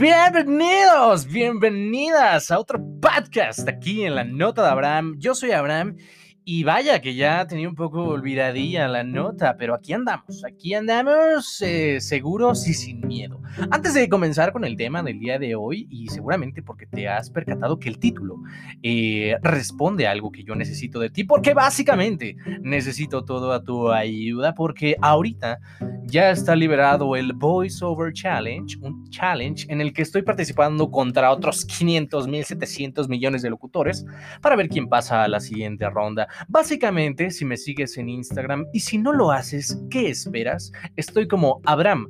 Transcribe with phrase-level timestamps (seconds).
[0.00, 5.16] Bienvenidos, bienvenidas a otro podcast aquí en la Nota de Abraham.
[5.18, 5.96] Yo soy Abraham
[6.44, 11.60] y vaya que ya tenía un poco olvidadilla la nota, pero aquí andamos, aquí andamos
[11.62, 13.42] eh, seguros y sin miedo.
[13.70, 17.30] Antes de comenzar con el tema del día de hoy, y seguramente porque te has
[17.30, 18.36] percatado que el título
[18.82, 24.54] eh, responde a algo que yo necesito de ti, porque básicamente necesito toda tu ayuda,
[24.54, 25.58] porque ahorita
[26.04, 31.30] ya está liberado el Voice Over Challenge, un challenge en el que estoy participando contra
[31.30, 34.06] otros 500 mil 700 millones de locutores
[34.40, 36.28] para ver quién pasa a la siguiente ronda.
[36.48, 40.72] Básicamente, si me sigues en Instagram y si no lo haces, ¿qué esperas?
[40.96, 42.08] Estoy como Abraham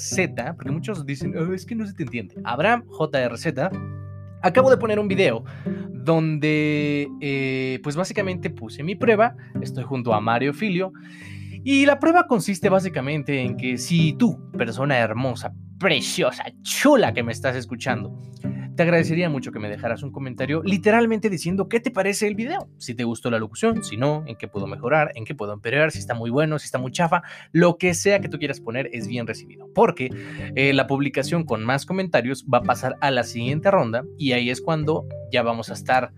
[0.00, 2.34] JRZ, porque muchos dicen, oh, es que no se te entiende.
[2.44, 3.46] Abraham JRZ.
[4.42, 5.44] Acabo de poner un video
[5.90, 9.36] donde, eh, pues básicamente puse mi prueba.
[9.60, 10.92] Estoy junto a Mario Filio.
[11.62, 17.32] Y la prueba consiste básicamente en que si tú, persona hermosa, preciosa, chula que me
[17.32, 18.16] estás escuchando,
[18.80, 22.70] te agradecería mucho que me dejaras un comentario literalmente diciendo qué te parece el video,
[22.78, 25.92] si te gustó la locución, si no, en qué puedo mejorar, en qué puedo empeorar,
[25.92, 28.88] si está muy bueno, si está muy chafa, lo que sea que tú quieras poner
[28.94, 30.08] es bien recibido, porque
[30.54, 34.48] eh, la publicación con más comentarios va a pasar a la siguiente ronda y ahí
[34.48, 36.14] es cuando ya vamos a estar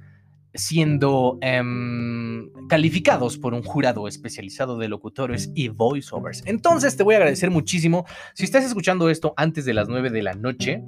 [0.54, 6.44] siendo em, calificados por un jurado especializado de locutores y voiceovers.
[6.46, 8.06] Entonces te voy a agradecer muchísimo.
[8.34, 10.84] Si estás escuchando esto antes de las 9 de la noche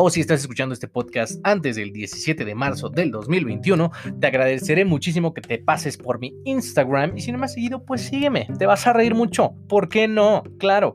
[0.00, 4.84] o si estás escuchando este podcast antes del 17 de marzo del 2021, te agradeceré
[4.84, 8.46] muchísimo que te pases por mi Instagram y si no me has seguido, pues sígueme,
[8.58, 10.44] te vas a reír mucho, ¿por qué no?
[10.58, 10.94] Claro,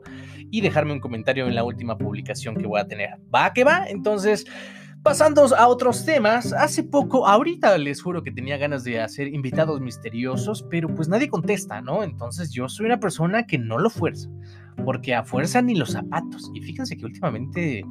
[0.50, 3.10] y dejarme un comentario en la última publicación que voy a tener.
[3.32, 3.86] ¿Va que va?
[3.86, 4.46] Entonces...
[5.02, 9.82] Pasando a otros temas, hace poco, ahorita les juro que tenía ganas de hacer invitados
[9.82, 12.02] misteriosos, pero pues nadie contesta, ¿no?
[12.02, 14.30] Entonces yo soy una persona que no lo fuerza,
[14.82, 16.50] porque a fuerza ni los zapatos.
[16.54, 17.84] Y fíjense que últimamente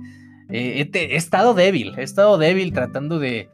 [0.55, 3.49] eh, he, estado débil, he estado débil tratando de,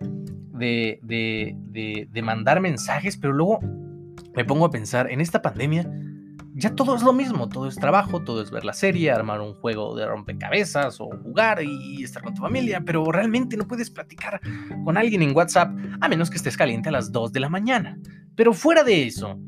[2.21, 3.59] mandar mensajes, pero luego
[4.35, 5.89] me pongo a pensar, en esta pandemia
[6.55, 9.53] ya todo es lo mismo, todo es trabajo, todo es ver la serie, armar un
[9.53, 14.41] juego de rompecabezas o jugar y estar con tu familia, pero realmente no puedes platicar
[14.83, 15.71] con alguien en WhatsApp
[16.01, 17.97] a menos que estés caliente a las 2 de la mañana.
[18.35, 19.39] Pero fuera de eso,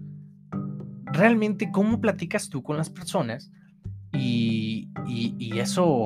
[1.04, 3.52] realmente cómo platicas tú con las personas
[4.14, 4.88] y
[5.58, 6.06] eso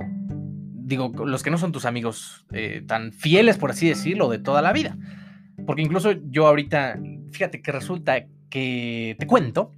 [0.86, 4.62] digo, los que no son tus amigos eh, tan fieles, por así decirlo, de toda
[4.62, 4.98] la vida.
[5.66, 7.00] Porque incluso yo ahorita,
[7.32, 9.72] fíjate que resulta que te cuento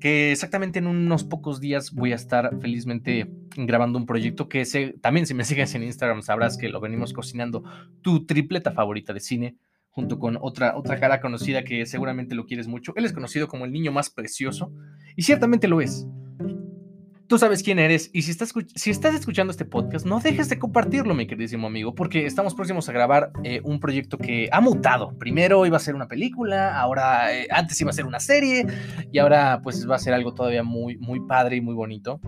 [0.00, 4.64] que exactamente en unos pocos días voy a estar felizmente grabando un proyecto que
[5.00, 7.62] también si me sigues en Instagram sabrás que lo venimos cocinando,
[8.02, 9.56] tu tripleta favorita de cine,
[9.90, 12.92] junto con otra, otra cara conocida que seguramente lo quieres mucho.
[12.96, 14.72] Él es conocido como el niño más precioso
[15.14, 16.06] y ciertamente lo es.
[17.28, 20.58] Tú sabes quién eres y si estás, si estás escuchando este podcast, no dejes de
[20.58, 25.12] compartirlo, mi queridísimo amigo, porque estamos próximos a grabar eh, un proyecto que ha mutado.
[25.18, 28.66] Primero iba a ser una película, ahora eh, antes iba a ser una serie
[29.12, 32.18] y ahora pues va a ser algo todavía muy, muy padre y muy bonito.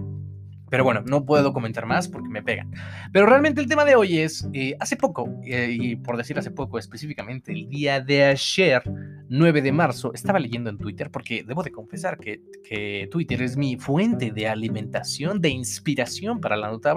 [0.71, 2.71] Pero bueno, no puedo comentar más porque me pegan.
[3.13, 6.51] Pero realmente el tema de hoy es, eh, hace poco, eh, y por decir hace
[6.51, 8.83] poco específicamente, el día de ayer,
[9.29, 13.57] 9 de marzo, estaba leyendo en Twitter, porque debo de confesar que, que Twitter es
[13.57, 16.95] mi fuente de alimentación, de inspiración para la nota.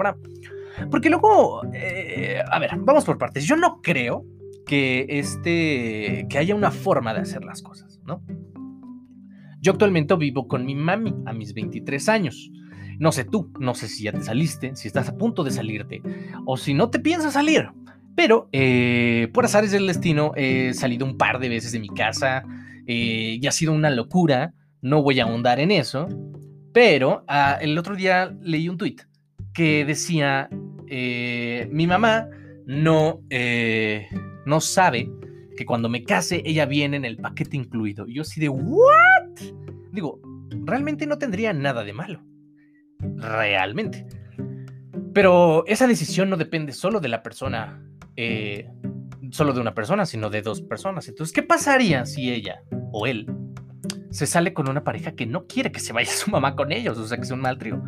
[0.90, 3.44] Porque luego, eh, a ver, vamos por partes.
[3.44, 4.24] Yo no creo
[4.66, 8.22] que, este, que haya una forma de hacer las cosas, ¿no?
[9.60, 12.50] Yo actualmente vivo con mi mami a mis 23 años.
[12.98, 16.02] No sé tú, no sé si ya te saliste, si estás a punto de salirte
[16.46, 17.68] o si no te piensas salir.
[18.16, 22.44] Pero eh, por azares del destino he salido un par de veces de mi casa
[22.86, 24.54] eh, y ha sido una locura.
[24.82, 26.08] No voy a ahondar en eso.
[26.72, 28.96] Pero ah, el otro día leí un tweet
[29.52, 30.48] que decía,
[30.88, 32.28] eh, mi mamá
[32.66, 33.20] no,
[34.46, 35.10] no sabe
[35.56, 38.06] que cuando me case ella viene en el paquete incluido.
[38.06, 39.54] Y yo así de, ¿what?
[39.92, 40.20] Digo,
[40.64, 42.20] realmente no tendría nada de malo
[43.24, 44.06] realmente.
[45.12, 47.82] Pero esa decisión no depende solo de la persona,
[48.16, 48.68] eh,
[49.30, 51.08] solo de una persona, sino de dos personas.
[51.08, 52.62] Entonces, ¿qué pasaría si ella
[52.92, 53.26] o él
[54.10, 56.98] se sale con una pareja que no quiere que se vaya su mamá con ellos?
[56.98, 57.82] O sea, que sea un mal trío.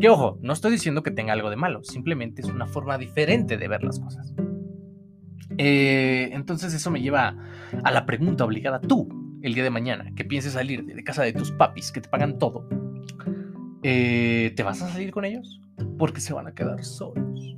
[0.00, 3.58] Que ojo, no estoy diciendo que tenga algo de malo, simplemente es una forma diferente
[3.58, 4.32] de ver las cosas.
[5.58, 7.36] Eh, entonces eso me lleva
[7.84, 9.08] a la pregunta obligada, tú,
[9.42, 12.38] el día de mañana, que pienses salir de casa de tus papis, que te pagan
[12.38, 12.66] todo,
[13.82, 15.60] eh, ¿te vas a salir con ellos?
[15.98, 17.56] Porque se van a quedar solos.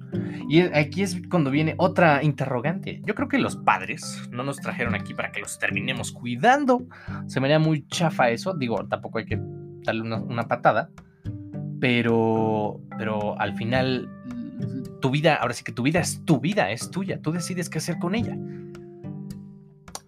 [0.49, 3.01] Y aquí es cuando viene otra interrogante.
[3.07, 6.87] Yo creo que los padres no nos trajeron aquí para que los terminemos cuidando.
[7.27, 8.55] Se me haría muy chafa eso.
[8.55, 9.41] Digo, tampoco hay que
[9.85, 10.91] darle una, patada.
[11.81, 14.09] Pero, pero al final
[15.01, 17.79] tu vida, ahora sí que tu vida es tu vida, es tuya, tú decides qué
[17.79, 18.37] hacer con ella.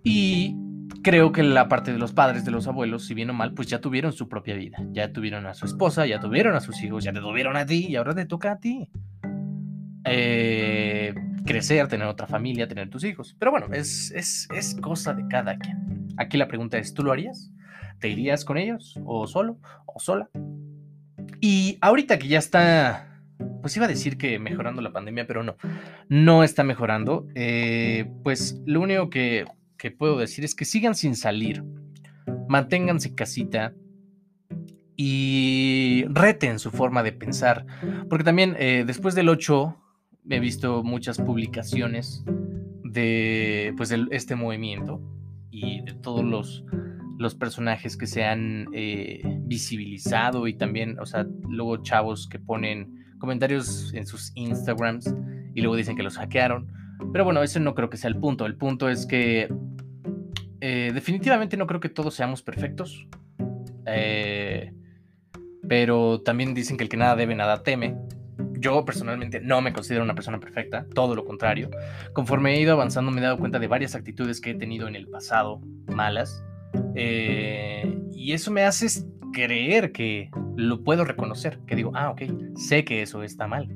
[0.02, 0.56] Y
[1.04, 3.68] creo que la parte de los padres, de los abuelos, si bien o mal, pues
[3.68, 7.04] ya tuvieron su propia vida, ya tuvieron a su esposa, ya tuvieron a sus hijos,
[7.04, 8.88] ya te tuvieron a ti y ahora te toca a ti.
[10.06, 11.14] Eh,
[11.46, 13.36] crecer, tener otra familia, tener tus hijos.
[13.38, 16.08] Pero bueno, es, es, es cosa de cada quien.
[16.16, 17.52] Aquí la pregunta es, ¿tú lo harías?
[18.00, 18.98] ¿Te irías con ellos?
[19.04, 19.58] ¿O solo?
[19.86, 20.30] ¿O sola?
[21.40, 23.10] Y ahorita que ya está
[23.60, 25.56] pues iba a decir que mejorando la pandemia, pero no,
[26.08, 27.26] no está mejorando.
[27.34, 29.46] Eh, pues lo único que,
[29.90, 31.64] puedo decir es que sigan sin salir,
[32.48, 33.74] manténganse casita
[34.96, 37.66] y reten su forma de pensar,
[38.08, 39.76] porque también eh, después del 8
[40.30, 42.24] he visto muchas publicaciones
[42.84, 45.00] de pues este movimiento
[45.50, 46.64] y de todos los,
[47.18, 53.04] los personajes que se han eh, visibilizado y también, o sea, luego chavos que ponen
[53.18, 55.14] comentarios en sus Instagrams
[55.54, 56.72] y luego dicen que los hackearon.
[57.12, 58.46] Pero bueno, ese no creo que sea el punto.
[58.46, 59.48] El punto es que
[60.66, 63.06] eh, definitivamente no creo que todos seamos perfectos.
[63.84, 64.72] Eh,
[65.68, 67.98] pero también dicen que el que nada debe, nada teme.
[68.58, 71.68] Yo personalmente no me considero una persona perfecta, todo lo contrario.
[72.14, 74.96] Conforme he ido avanzando me he dado cuenta de varias actitudes que he tenido en
[74.96, 75.60] el pasado,
[75.94, 76.42] malas.
[76.94, 78.86] Eh, y eso me hace
[79.34, 82.22] creer que lo puedo reconocer, que digo, ah, ok,
[82.56, 83.68] sé que eso está mal.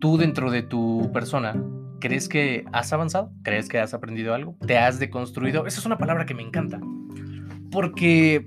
[0.00, 1.54] Tú dentro de tu persona,
[2.02, 3.32] ¿crees que has avanzado?
[3.44, 4.56] ¿Crees que has aprendido algo?
[4.66, 5.66] ¿Te has deconstruido?
[5.66, 6.80] Esa es una palabra que me encanta.
[7.70, 8.44] Porque,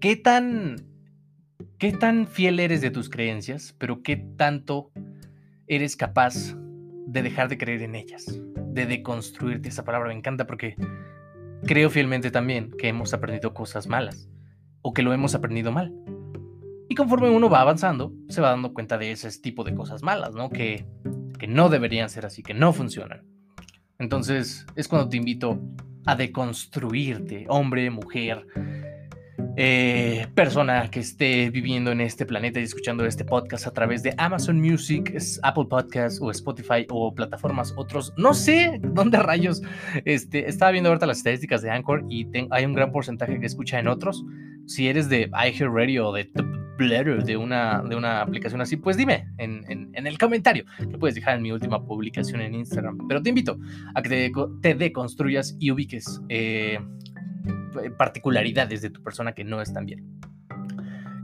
[0.00, 0.76] ¿qué tan,
[1.78, 4.90] qué tan fiel eres de tus creencias, pero qué tanto
[5.66, 6.56] eres capaz
[7.06, 8.24] de dejar de creer en ellas?
[8.72, 9.68] De deconstruirte.
[9.68, 10.74] Esa palabra me encanta porque
[11.66, 14.30] creo fielmente también que hemos aprendido cosas malas
[14.80, 15.92] o que lo hemos aprendido mal.
[16.88, 20.34] Y conforme uno va avanzando, se va dando cuenta de ese tipo de cosas malas,
[20.34, 20.48] ¿no?
[20.48, 20.86] Que,
[21.38, 23.22] que no deberían ser así, que no funcionan.
[23.98, 25.60] Entonces es cuando te invito
[26.06, 28.46] a deconstruirte, hombre, mujer,
[29.56, 34.12] eh, persona que esté viviendo en este planeta y escuchando este podcast a través de
[34.18, 38.12] Amazon Music, Apple Podcasts o Spotify o plataformas otros.
[38.16, 39.62] No sé dónde rayos.
[40.04, 43.78] Este, estaba viendo ahorita las estadísticas de Anchor y hay un gran porcentaje que escucha
[43.78, 44.24] en otros.
[44.66, 46.24] Si eres de iHeartRadio o de
[46.78, 51.42] de una, de una aplicación así, pues dime en, el comentario que puedes dejar en
[51.42, 53.06] mi última publicación en Instagram.
[53.08, 53.58] Pero te invito
[53.94, 56.78] a que te, te deconstruyas y ubiques eh,
[57.96, 60.04] particularidades de tu persona que no están bien.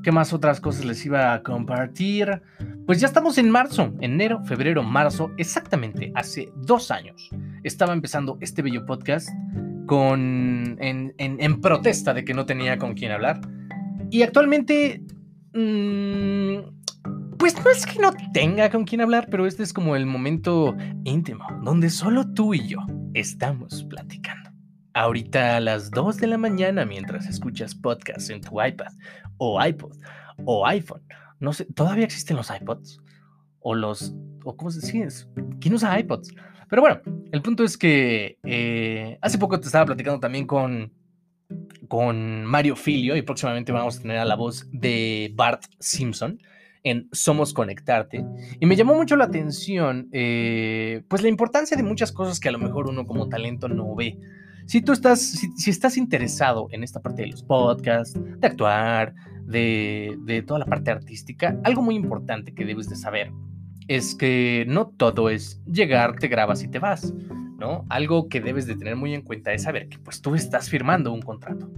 [0.02, 2.42] ¿Qué más otras cosas les iba a compartir?
[2.86, 7.30] Pues ya estamos en marzo, enero, febrero, marzo, exactamente hace dos años.
[7.64, 9.28] Estaba empezando este bello podcast
[9.86, 13.40] con, en, protesta de que no tenía con quién hablar.
[14.10, 15.02] Y actualmente,
[15.52, 20.06] mm, pues no es que no tenga con quién hablar, pero este es como el
[20.06, 22.78] momento íntimo, donde solo tú y yo
[23.14, 24.50] estamos platicando.
[24.92, 28.92] Ahorita a las 2 de la mañana mientras escuchas podcast en tu iPad
[29.38, 29.96] o iPod
[30.44, 31.02] o iPhone.
[31.38, 33.00] No sé, ¿todavía existen los iPods?
[33.60, 34.14] O los...
[34.44, 35.26] O ¿Cómo se dice?
[35.60, 36.34] ¿Quién usa iPods?
[36.68, 37.00] Pero bueno,
[37.32, 40.92] el punto es que eh, hace poco te estaba platicando también con,
[41.88, 46.38] con Mario Filio y próximamente vamos a tener a la voz de Bart Simpson
[46.82, 48.24] en Somos Conectarte.
[48.58, 52.52] Y me llamó mucho la atención, eh, pues la importancia de muchas cosas que a
[52.52, 54.18] lo mejor uno como talento no ve.
[54.66, 59.14] Si tú estás, si, estás interesado en esta parte de los podcasts, de actuar,
[59.44, 63.32] de, de toda la parte artística, algo muy importante que debes de saber
[63.90, 67.12] es que no todo es llegar, te grabas y te vas,
[67.58, 67.84] ¿no?
[67.88, 71.12] Algo que debes de tener muy en cuenta es saber que pues tú estás firmando
[71.12, 71.68] un contrato.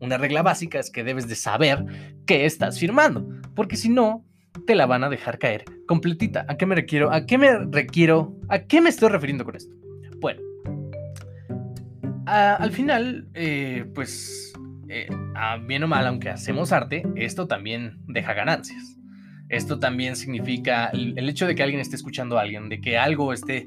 [0.00, 1.84] Una regla básica es que debes de saber
[2.24, 4.24] qué estás firmando, porque si no,
[4.66, 6.46] te la van a dejar caer completita.
[6.48, 7.12] ¿A qué me requiero?
[7.12, 8.34] ¿A qué me requiero?
[8.48, 9.74] ¿A qué me estoy refiriendo con esto?
[10.20, 10.40] Bueno,
[12.24, 14.54] al final, eh, pues,
[14.88, 15.08] eh,
[15.66, 18.97] bien o mal, aunque hacemos arte, esto también deja ganancias.
[19.48, 23.32] Esto también significa el, hecho de que alguien esté escuchando a alguien, de que algo
[23.32, 23.66] esté,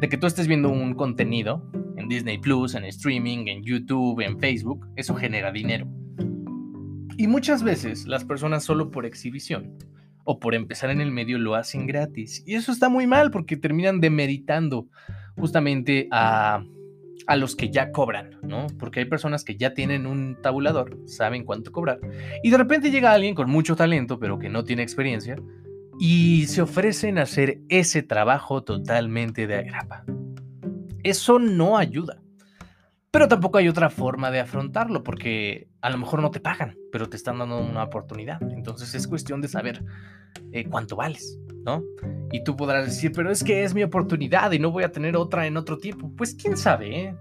[0.00, 4.40] de que tú estés viendo un contenido en Disney Plus, en streaming, en YouTube, en
[4.40, 5.86] Facebook, eso genera dinero.
[7.16, 9.76] Y muchas veces las personas solo por exhibición
[10.24, 12.42] o por empezar en el medio lo hacen gratis.
[12.46, 14.88] Y eso está muy mal porque terminan demeritando
[15.36, 16.64] justamente a
[17.26, 18.66] a los que ya cobran, ¿no?
[18.78, 22.00] Porque hay personas que ya tienen un tabulador, saben cuánto cobrar,
[22.42, 25.36] y de repente llega alguien con mucho talento, pero que no tiene experiencia,
[25.98, 30.04] y se ofrecen a hacer ese trabajo totalmente de agrapa.
[31.02, 32.20] Eso no ayuda.
[33.10, 37.08] Pero tampoco hay otra forma de afrontarlo, porque a lo mejor no te pagan, pero
[37.08, 38.40] te están dando una oportunidad.
[38.52, 39.84] Entonces es cuestión de saber
[40.52, 41.38] eh, cuánto vales.
[41.64, 41.82] ¿No?
[42.32, 45.16] Y tú podrás decir, pero es que es mi oportunidad y no voy a tener
[45.16, 46.12] otra en otro tiempo.
[46.16, 47.16] Pues quién sabe, ¿eh?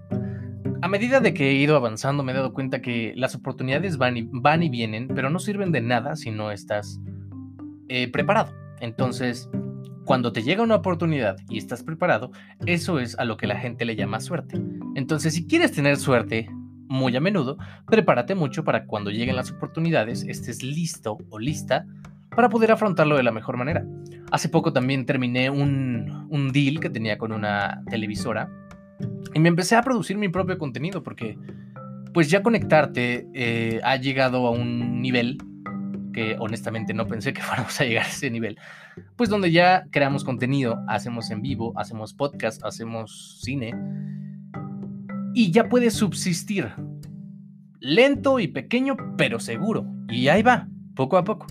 [0.81, 4.15] A medida de que he ido avanzando me he dado cuenta que las oportunidades van
[4.63, 7.01] y, vienen, pero no sirven de nada si no estás
[7.89, 8.53] eh, preparado.
[8.79, 9.49] Entonces,
[10.05, 12.31] cuando te llega una oportunidad y estás preparado,
[12.65, 14.61] eso es a lo que la gente le llama suerte.
[14.95, 16.49] Entonces, si quieres tener suerte
[16.87, 21.85] muy a menudo, prepárate mucho para cuando lleguen las oportunidades estés listo o lista
[22.35, 23.85] para poder afrontarlo de la mejor manera.
[24.31, 28.49] Hace poco también terminé un, un deal que tenía con una televisora
[29.33, 31.37] y me empecé a producir mi propio contenido porque
[32.13, 35.37] pues ya conectarte eh, ha llegado a un nivel
[36.13, 38.57] que honestamente no pensé que fuéramos a llegar a ese nivel,
[39.15, 43.73] pues donde ya creamos contenido, hacemos en vivo, hacemos podcast, hacemos cine
[45.33, 46.71] y ya puede subsistir.
[47.81, 49.85] Lento y pequeño, pero seguro.
[50.09, 51.47] Y ahí va, poco a poco.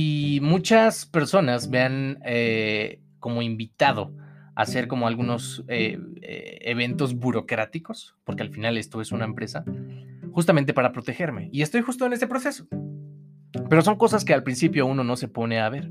[0.00, 4.14] Y muchas personas me han eh, como invitado
[4.54, 9.64] a hacer como algunos eh, eh, eventos burocráticos, porque al final esto es una empresa,
[10.30, 11.48] justamente para protegerme.
[11.50, 12.68] Y estoy justo en este proceso.
[13.68, 15.90] Pero son cosas que al principio uno no se pone a ver.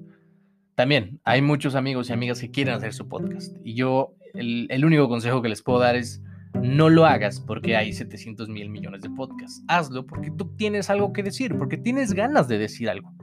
[0.75, 3.57] También hay muchos amigos y amigas que quieren hacer su podcast.
[3.65, 6.23] Y yo, el, el único consejo que les puedo dar es,
[6.61, 9.61] no lo hagas porque hay 700 mil millones de podcasts.
[9.67, 13.16] Hazlo porque tú tienes algo que decir, porque tienes ganas de decir algo.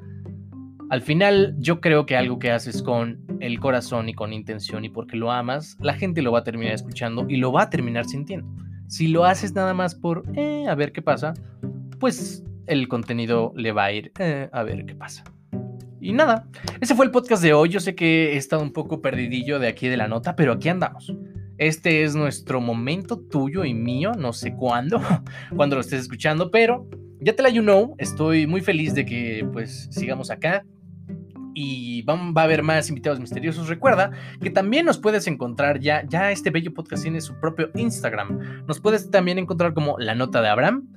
[0.90, 4.90] Al final, yo creo que algo que haces con el corazón y con intención y
[4.90, 8.04] porque lo amas, la gente lo va a terminar escuchando y lo va a terminar
[8.04, 8.46] sintiendo.
[8.86, 11.34] Si lo haces nada más por, eh, a ver qué pasa,
[11.98, 15.24] pues el contenido le va a ir, eh, a ver qué pasa.
[16.00, 16.46] Y nada,
[16.80, 17.70] ese fue el podcast de hoy.
[17.70, 20.68] Yo sé que he estado un poco perdidillo de aquí de la nota, pero aquí
[20.68, 21.14] andamos.
[21.56, 25.00] Este es nuestro momento tuyo y mío, no sé cuándo,
[25.56, 26.86] cuando lo estés escuchando, pero
[27.24, 30.64] ya te la you know, estoy muy feliz de que pues sigamos acá
[31.54, 33.68] y va, va, a haber más invitados misteriosos.
[33.68, 34.10] Recuerda
[34.42, 38.66] que también nos puedes encontrar ya, ya este bello podcast tiene su propio Instagram.
[38.66, 40.88] Nos puedes también encontrar como La Nota de Abraham.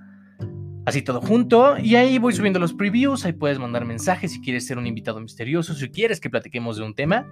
[0.85, 4.65] Así todo junto, y ahí voy subiendo los previews, ahí puedes mandar mensajes si quieres
[4.65, 7.27] ser un invitado misterioso, si quieres que platiquemos de un tema.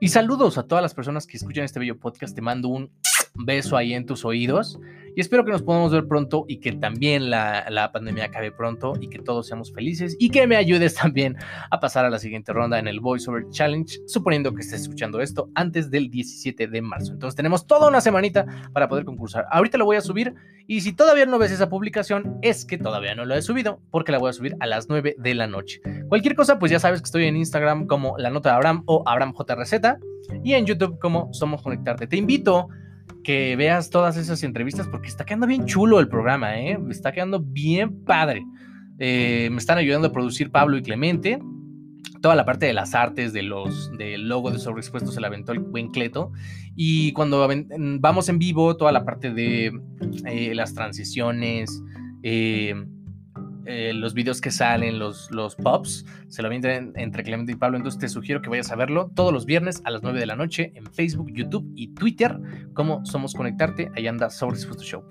[0.00, 2.90] Y saludos a todas las personas que escuchan este bello podcast, te mando un
[3.44, 4.78] beso ahí en tus oídos
[5.16, 8.92] y espero que nos podamos ver pronto y que también la, la, pandemia acabe pronto
[9.00, 11.36] y que todos seamos felices y que me ayudes también
[11.70, 15.50] a pasar a la siguiente ronda en el VoiceOver Challenge, suponiendo que estés escuchando esto
[15.54, 17.12] antes del 17 de marzo.
[17.12, 19.46] Entonces tenemos toda una semanita para poder concursar.
[19.50, 20.34] Ahorita lo voy a subir
[20.66, 24.12] y si todavía no ves esa publicación es que todavía no lo he subido porque
[24.12, 25.80] la voy a subir a las 9 de la noche.
[26.08, 29.02] Cualquier cosa pues ya sabes que estoy en Instagram como la nota de Abraham o
[29.06, 29.72] AbrahamJRZ
[30.44, 32.06] y en YouTube como Somos Conectarte.
[32.06, 32.68] Te invito
[33.22, 36.78] que veas todas esas entrevistas porque está quedando bien chulo el programa, ¿eh?
[36.90, 38.44] Está quedando bien padre.
[38.98, 41.40] Eh, me están ayudando a producir Pablo y Clemente.
[42.20, 45.52] Toda la parte de las artes, de los, del logo de sobreexpuestos se la aventó
[45.52, 46.32] el buen Cleto.
[46.76, 47.48] Y cuando
[48.00, 49.72] vamos en vivo, toda la parte de
[50.26, 51.82] eh, las transiciones,
[52.22, 52.74] eh,
[53.66, 57.76] eh, los videos que salen, los, los pops, se lo venden entre Clemente y Pablo.
[57.76, 60.36] Entonces te sugiero que vayas a verlo todos los viernes a las 9 de la
[60.36, 62.38] noche en Facebook, YouTube y Twitter,
[62.74, 63.90] como Somos Conectarte.
[63.96, 65.04] Ahí anda Sobre Dispuesto Show.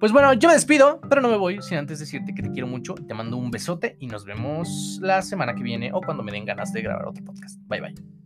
[0.00, 2.66] Pues bueno, yo me despido, pero no me voy sin antes decirte que te quiero
[2.66, 2.94] mucho.
[2.94, 6.44] Te mando un besote y nos vemos la semana que viene o cuando me den
[6.44, 7.58] ganas de grabar otro podcast.
[7.68, 8.23] Bye bye.